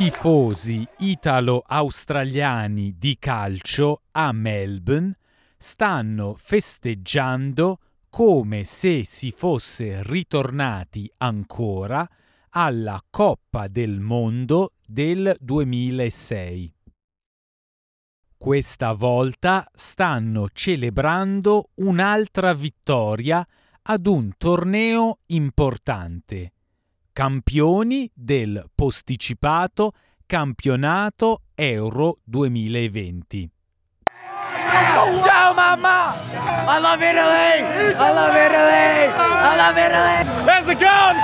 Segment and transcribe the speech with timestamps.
[0.00, 5.14] tifosi italo-australiani di calcio a Melbourne
[5.58, 12.08] stanno festeggiando come se si fosse ritornati ancora
[12.48, 16.74] alla Coppa del Mondo del 2006.
[18.38, 23.46] Questa volta stanno celebrando un'altra vittoria
[23.82, 26.52] ad un torneo importante.
[27.12, 29.94] Campioni del posticipato
[30.26, 33.50] campionato Euro 2020.
[35.24, 36.14] Ciao mamma!
[36.14, 37.94] I love Italy!
[37.94, 39.10] I love Italy!
[39.10, 40.44] I love Italy!
[40.44, 41.16] There's a gun!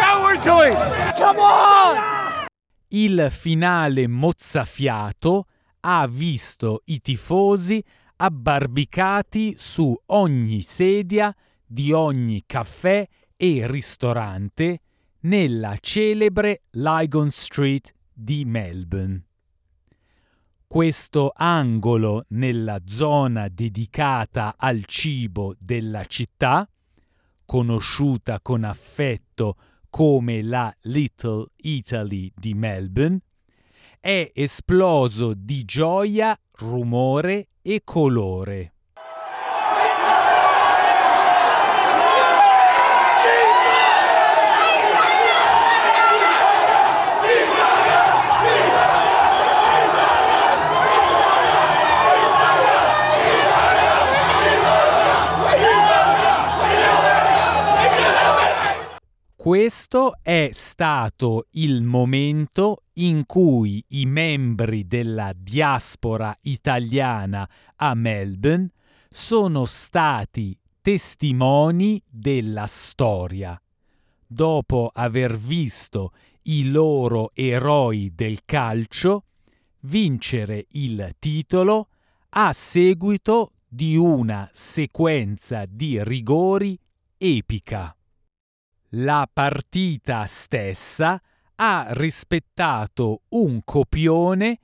[0.00, 1.14] Forward to it!
[1.14, 2.46] Come on!
[2.88, 5.46] Il finale mozzafiato
[5.82, 7.82] ha visto i tifosi
[8.16, 11.32] abbarbicati su ogni sedia
[11.64, 14.80] di ogni caffè e ristorante
[15.22, 19.24] nella celebre Lygon Street di Melbourne.
[20.66, 26.68] Questo angolo nella zona dedicata al cibo della città,
[27.44, 29.56] conosciuta con affetto
[29.90, 33.20] come la Little Italy di Melbourne,
[34.00, 38.71] è esploso di gioia, rumore e colore.
[59.42, 68.70] Questo è stato il momento in cui i membri della diaspora italiana a Melbourne
[69.08, 73.60] sono stati testimoni della storia.
[74.24, 79.24] Dopo aver visto i loro eroi del calcio
[79.80, 81.88] vincere il titolo
[82.28, 86.78] a seguito di una sequenza di rigori
[87.18, 87.92] epica.
[88.96, 91.18] La partita stessa
[91.54, 94.58] ha rispettato un copione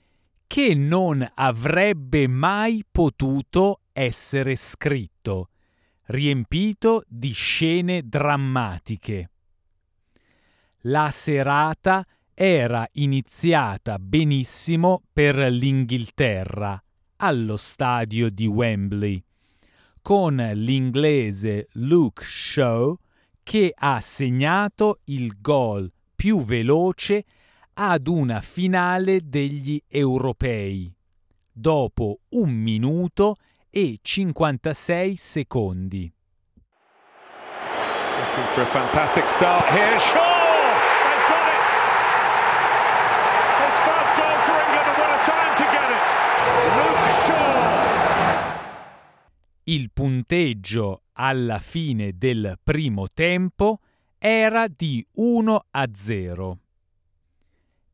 [0.46, 5.48] che non avrebbe mai potuto essere scritto,
[6.08, 9.30] riempito di scene drammatiche.
[10.82, 16.82] La serata era iniziata benissimo per l'Inghilterra
[17.16, 19.24] allo stadio di Wembley,
[20.02, 22.94] con l'inglese Luke Shaw
[23.48, 27.24] che ha segnato il gol più veloce
[27.72, 30.94] ad una finale degli europei,
[31.50, 33.36] dopo un minuto
[33.70, 36.12] e 56 secondi.
[38.18, 39.98] Looking for a fantastic start here.
[39.98, 40.18] Shaw!
[41.08, 41.68] They've got it!
[43.64, 46.08] His first goal for England and what a time to get it!
[46.76, 47.78] Luke Shaw!
[49.64, 53.80] Il punteggio alla fine del primo tempo
[54.18, 56.58] era di 1 a 0.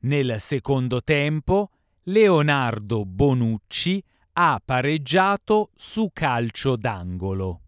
[0.00, 1.70] Nel secondo tempo
[2.04, 4.02] Leonardo Bonucci
[4.34, 7.60] ha pareggiato su calcio d'angolo.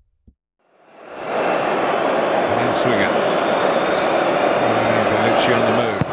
[2.71, 3.11] Swinger.
[5.11, 6.05] Bonucci on the move.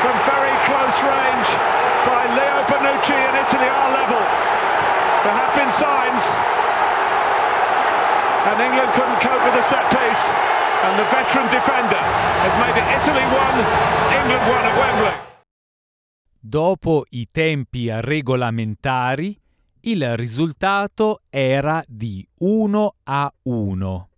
[0.00, 0.37] From
[0.78, 1.50] close range
[2.06, 4.22] by Leo Bonucci and Italy are level.
[5.24, 6.24] There have been signs.
[8.48, 10.24] And England couldn't cope with the set piece.
[10.86, 12.02] And the veteran defender
[12.44, 13.42] has made it Italy 1,
[14.18, 15.16] England 1 at Wembley.
[16.40, 19.36] Dopo i tempi regolamentari,
[19.80, 24.08] il risultato era di 1 a 1.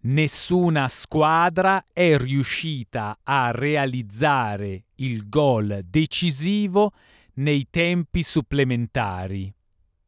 [0.00, 6.92] Nessuna squadra è riuscita a realizzare il gol decisivo
[7.34, 9.52] nei tempi supplementari,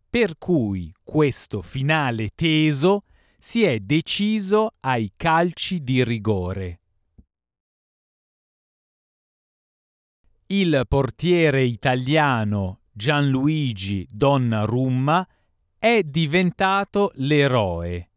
[0.09, 3.05] per cui questo finale teso
[3.37, 6.81] si è deciso ai calci di rigore.
[10.47, 15.27] Il portiere italiano Gianluigi Donnarumma
[15.79, 18.10] è diventato l'eroe,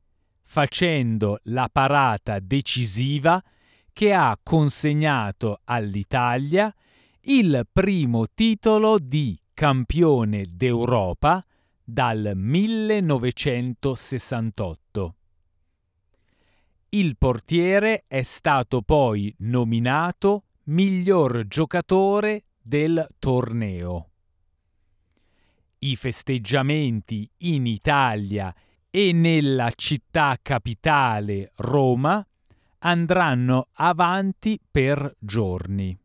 [0.53, 3.43] facendo la parata decisiva
[3.91, 6.71] che ha consegnato all'Italia
[7.21, 11.43] il primo titolo di campione d'Europa
[11.83, 15.15] dal 1968.
[16.89, 24.09] Il portiere è stato poi nominato miglior giocatore del torneo.
[25.79, 28.53] I festeggiamenti in Italia
[28.95, 32.23] e nella città capitale Roma
[32.79, 35.97] andranno avanti per giorni.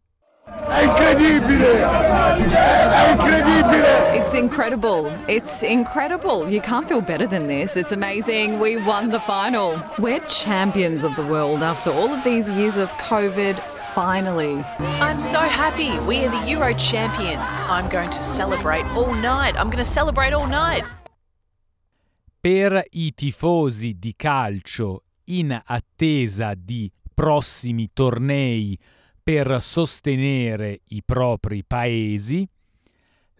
[0.46, 1.82] È incredibile!
[1.82, 4.17] È incredibile!
[4.17, 5.12] It's incredible.
[5.26, 6.49] It's incredible.
[6.49, 7.76] You can't feel better than this.
[7.76, 8.58] It's amazing.
[8.58, 9.79] We won the final.
[9.99, 13.58] We're champions of the world after all of these years of COVID.
[13.94, 14.64] Finally.
[15.00, 15.99] I'm so happy.
[16.06, 17.64] We are the Euro champions.
[17.67, 19.56] I'm going to celebrate all night.
[19.56, 20.85] I'm going to celebrate all night.
[22.50, 28.79] Per i tifosi di calcio in attesa di prossimi tornei
[29.23, 32.49] per sostenere i propri paesi,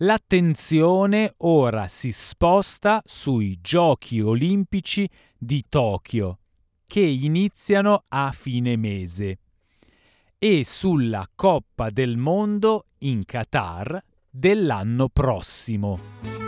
[0.01, 5.09] l'attenzione ora si sposta sui Giochi olimpici
[5.39, 6.41] di Tokyo,
[6.87, 9.39] che iniziano a fine mese,
[10.37, 16.48] e sulla Coppa del Mondo in Qatar dell'anno prossimo.